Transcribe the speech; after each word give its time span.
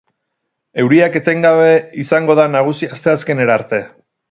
Euriak 0.83 1.17
etengabe 1.19 1.69
izango 2.05 2.39
da 2.41 2.47
nagusi 2.55 2.91
asteazkenerarte. 2.99 3.85